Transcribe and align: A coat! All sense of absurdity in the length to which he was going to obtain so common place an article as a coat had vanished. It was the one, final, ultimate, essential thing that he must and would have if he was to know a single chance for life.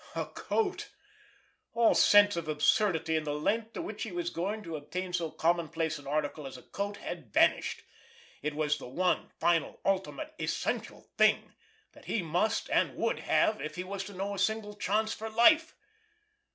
A 0.15 0.25
coat! 0.25 0.89
All 1.75 1.93
sense 1.93 2.35
of 2.35 2.47
absurdity 2.47 3.15
in 3.15 3.23
the 3.23 3.35
length 3.35 3.73
to 3.73 3.83
which 3.83 4.01
he 4.01 4.11
was 4.11 4.31
going 4.31 4.63
to 4.63 4.75
obtain 4.75 5.13
so 5.13 5.29
common 5.29 5.67
place 5.69 5.99
an 5.99 6.07
article 6.07 6.47
as 6.47 6.57
a 6.57 6.63
coat 6.63 6.97
had 6.97 7.31
vanished. 7.31 7.83
It 8.41 8.55
was 8.55 8.79
the 8.79 8.87
one, 8.87 9.29
final, 9.39 9.79
ultimate, 9.85 10.33
essential 10.39 11.01
thing 11.19 11.53
that 11.91 12.05
he 12.05 12.23
must 12.23 12.67
and 12.71 12.95
would 12.95 13.19
have 13.19 13.61
if 13.61 13.75
he 13.75 13.83
was 13.83 14.03
to 14.05 14.13
know 14.13 14.33
a 14.33 14.39
single 14.39 14.75
chance 14.75 15.13
for 15.13 15.29
life. 15.29 15.75